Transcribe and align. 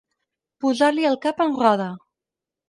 Posar-li 0.63 1.05
el 1.09 1.19
cap 1.27 1.45
en 1.47 1.53
roda. 1.61 1.91